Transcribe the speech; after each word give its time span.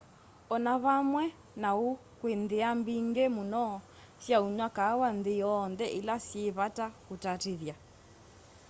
o 0.49 0.55
na 0.65 0.73
vamwe 0.83 1.23
na 1.61 1.69
uu 1.83 1.93
kwi 2.19 2.33
nthia 2.41 2.69
mbingi 2.81 3.25
muno 3.35 3.63
sya 4.23 4.37
unywa 4.47 4.67
kaawa 4.77 5.07
nthi 5.17 5.33
yonthe 5.43 5.85
ila 5.99 6.15
syi 6.25 6.43
vata 6.57 6.85
kutatithya 7.05 7.75